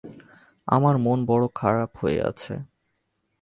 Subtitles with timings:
[0.67, 2.53] আমার মন বড়ো খারাপ হয়ে আছে।